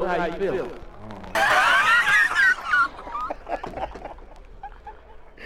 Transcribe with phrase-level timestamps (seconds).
[0.00, 0.70] How you feel?
[1.34, 1.52] Oh.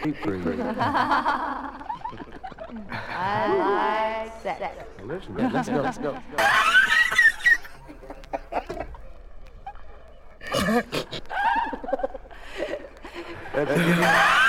[0.02, 0.60] Keep breathing.
[3.10, 4.62] I like sex.
[5.02, 6.16] Listen, let's go, let's go.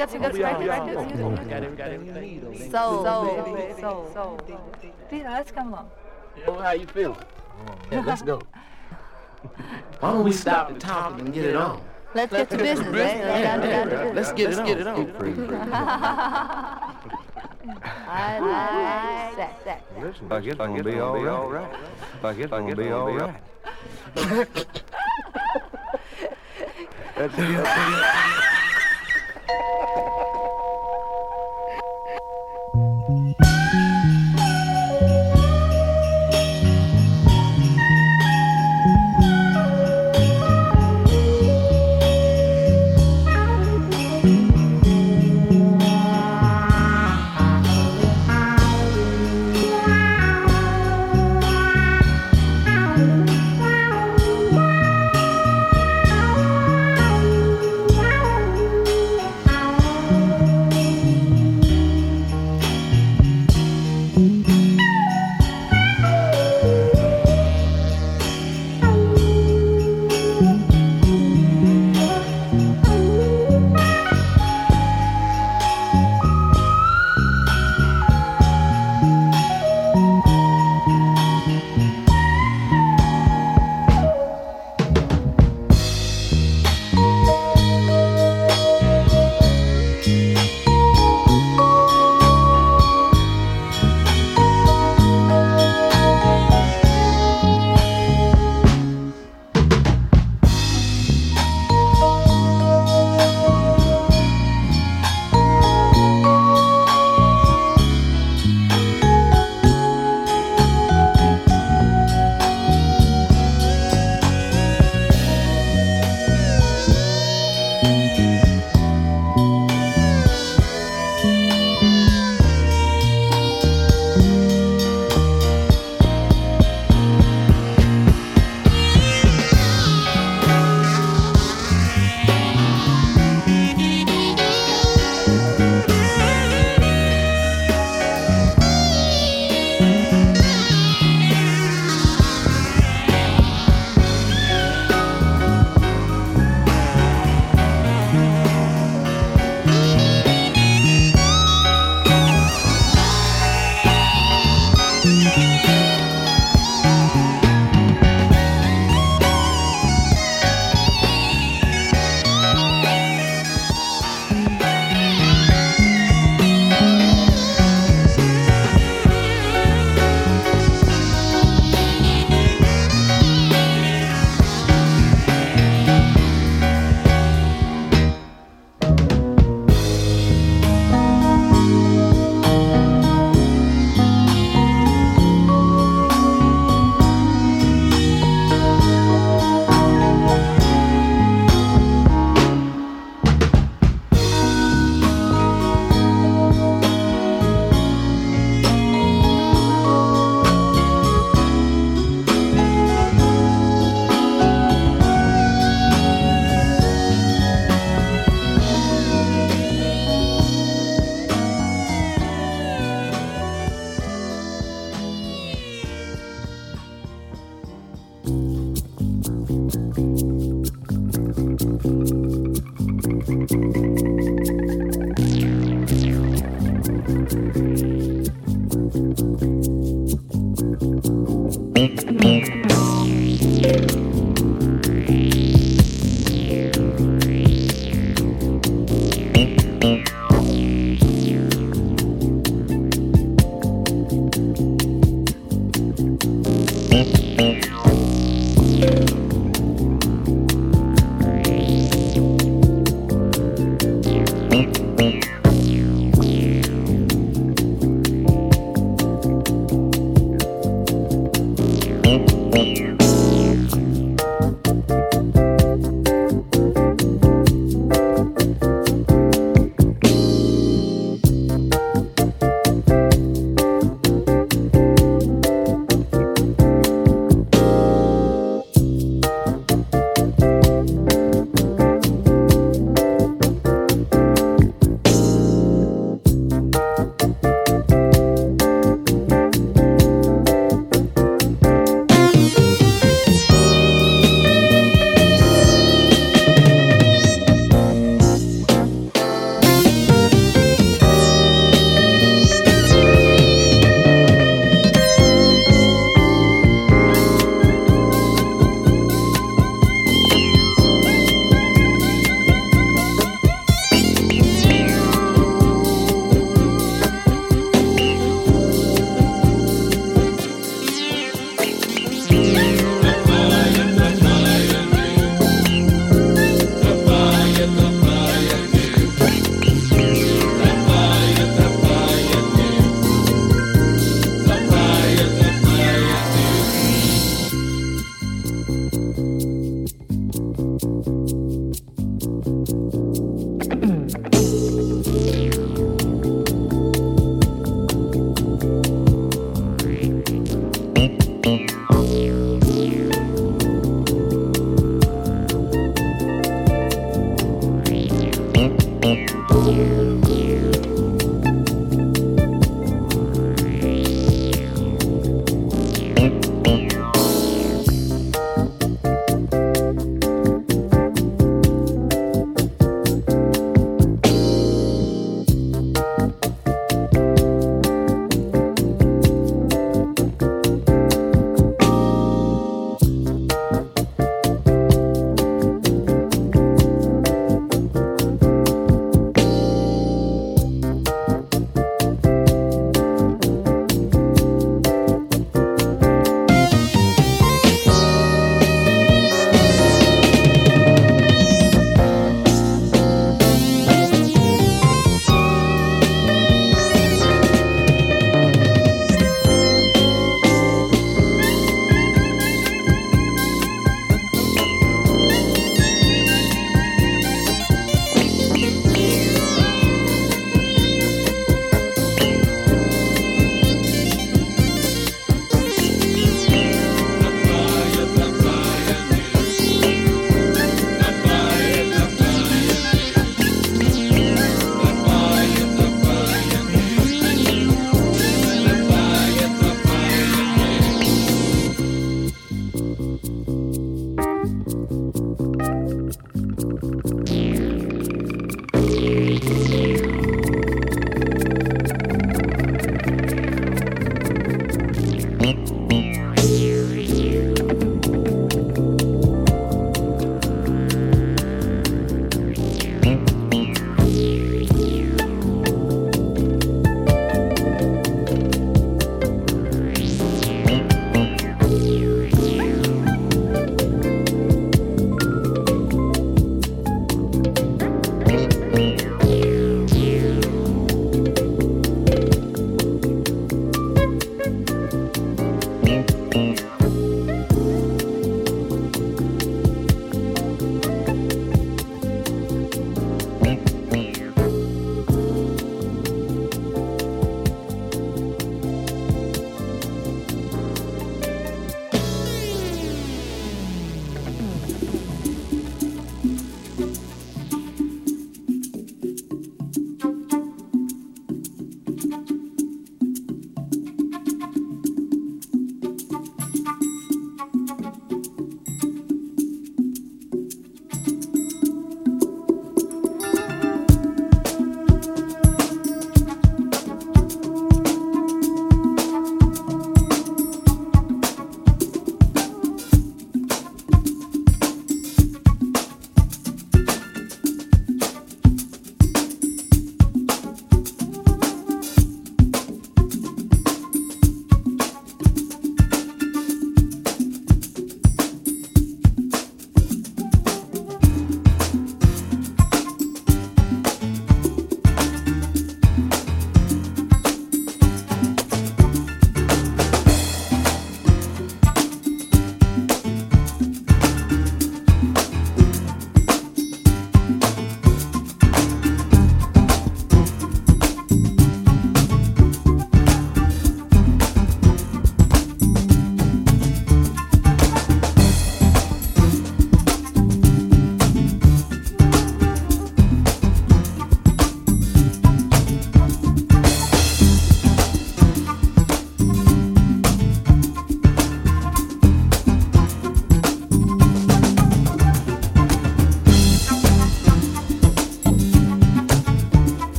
[0.00, 0.66] You got some good records?
[1.76, 2.70] Got everything you need.
[2.70, 3.04] Soul,
[3.44, 3.78] baby.
[3.82, 4.40] Soul, soul.
[5.10, 5.90] Peter, let's come along.
[6.46, 7.18] How you feel?
[7.92, 8.40] Yeah, let's go.
[10.00, 11.82] Why don't we stop the talking and get it on?
[12.14, 13.20] Let's get to business, eh?
[13.26, 14.16] Let's get to down to business.
[14.16, 15.04] Let's get it on.
[15.04, 15.68] Get it on.
[18.08, 18.38] I
[19.28, 19.64] like sex.
[19.64, 19.82] sex.
[20.00, 21.76] Listen, I guess I'm gonna be all right.
[22.24, 23.34] I guess I'm gonna be all right.
[27.16, 28.26] That's it.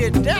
[0.00, 0.39] Get down.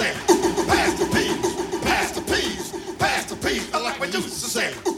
[0.00, 0.14] say,
[0.66, 3.70] pass the peas, pass the peas, pass the peas.
[3.74, 4.89] I like what you used to say.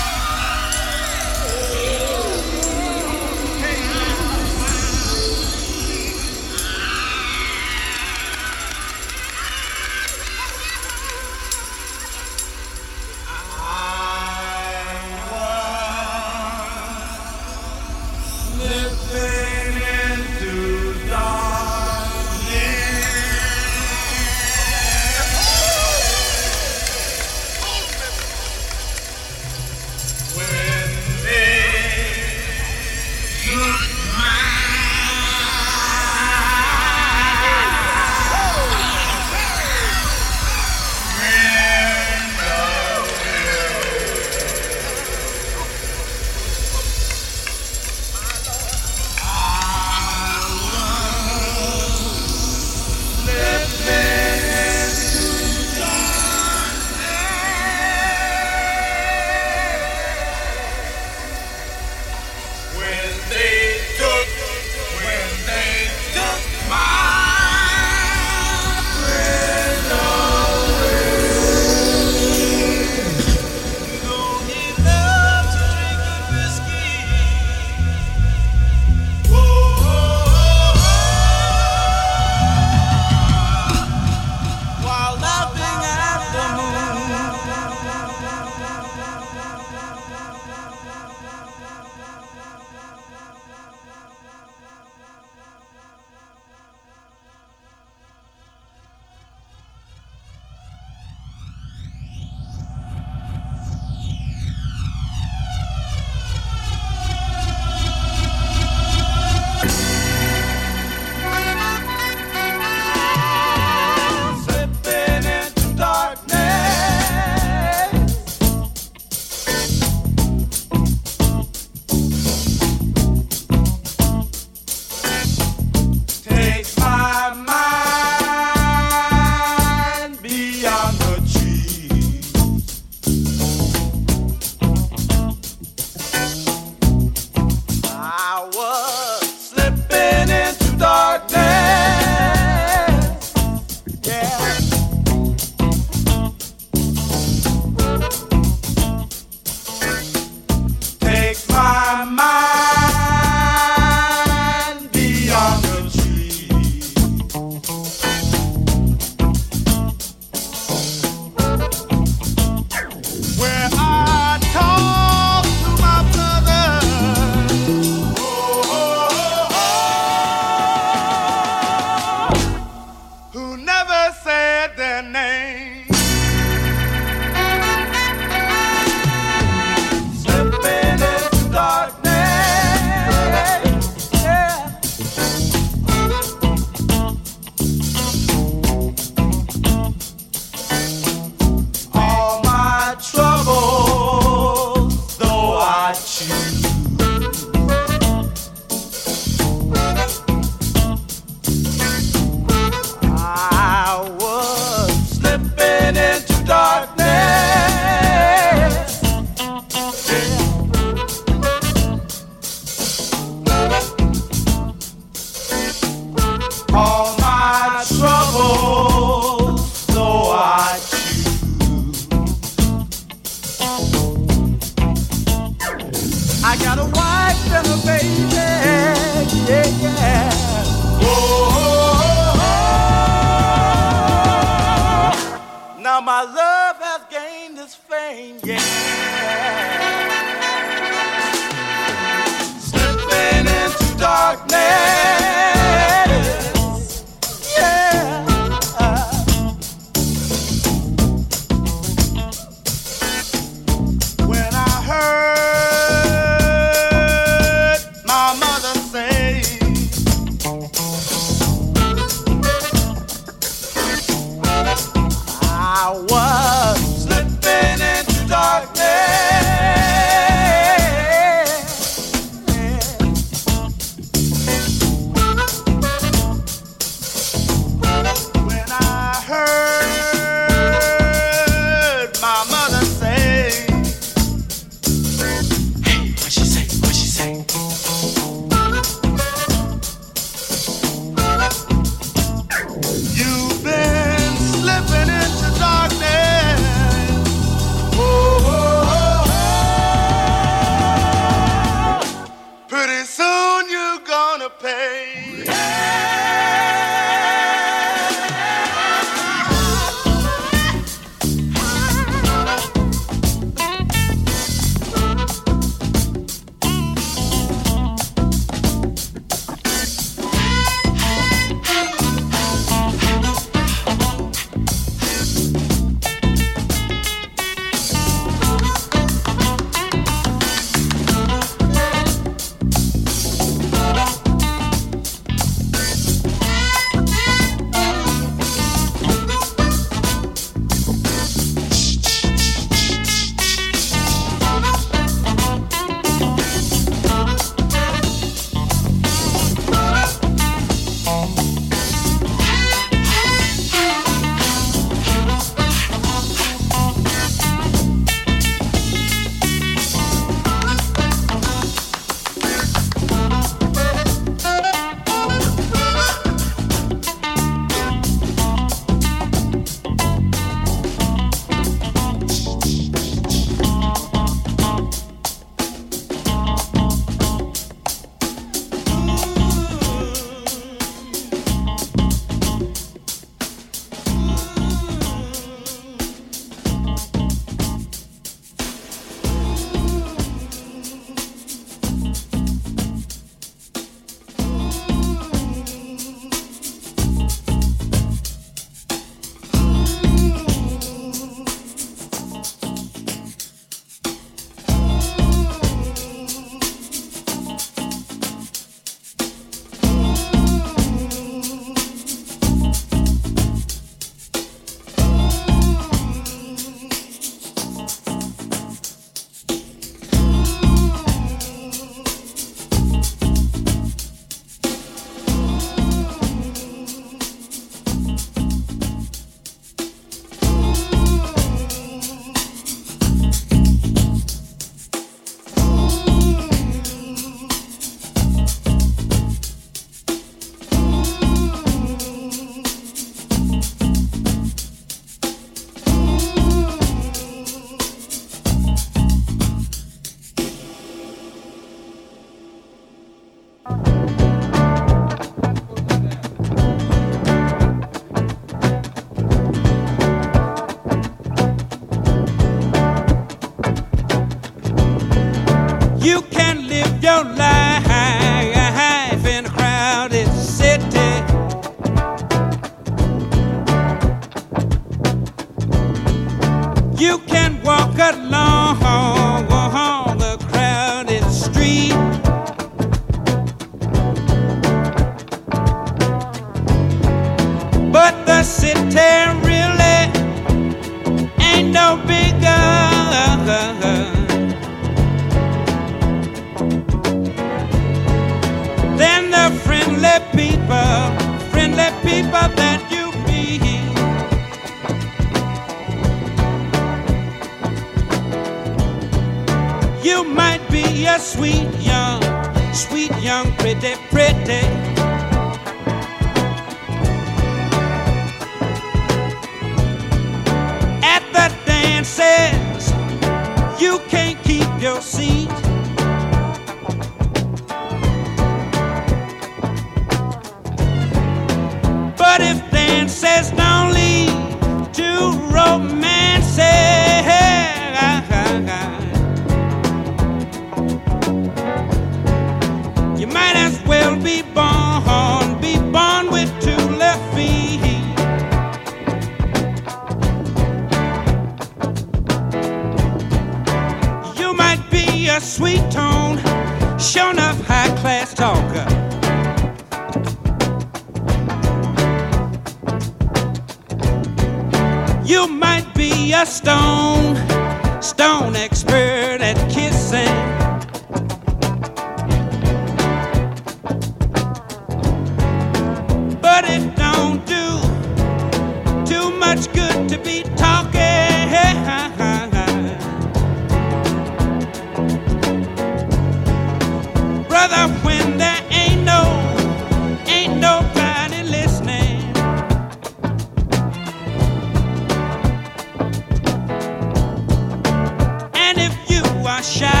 [599.61, 600.00] my shadow.